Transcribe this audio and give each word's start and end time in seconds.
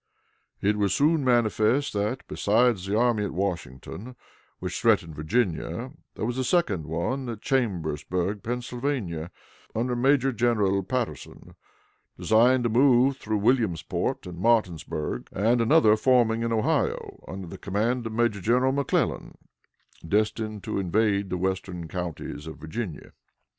It 0.63 0.77
was 0.77 0.95
soon 0.95 1.23
manifest 1.23 1.93
that, 1.93 2.27
besides 2.27 2.87
the 2.87 2.97
army 2.97 3.23
at 3.23 3.35
Washington, 3.35 4.15
which 4.57 4.81
threatened 4.81 5.13
Virginia, 5.13 5.91
there 6.15 6.25
was 6.25 6.39
a 6.39 6.43
second 6.43 6.85
one 6.87 7.29
at 7.29 7.43
Chambersburg, 7.43 8.41
Pennsylvania, 8.41 9.29
under 9.75 9.95
Major 9.95 10.31
General 10.33 10.81
Patterson, 10.81 11.53
designed 12.17 12.63
to 12.63 12.69
move 12.71 13.17
through 13.17 13.37
Williamsport 13.37 14.25
and 14.25 14.39
Martinsburg, 14.39 15.27
and 15.31 15.61
another 15.61 15.95
forming 15.95 16.41
in 16.41 16.51
Ohio, 16.51 17.23
under 17.27 17.45
the 17.45 17.59
command 17.59 18.07
of 18.07 18.13
Major 18.13 18.41
General 18.41 18.71
McClellan, 18.71 19.37
destined 20.03 20.63
to 20.63 20.79
invade 20.79 21.29
the 21.29 21.37
western 21.37 21.87
counties 21.87 22.47
of 22.47 22.57
Virginia. 22.57 23.13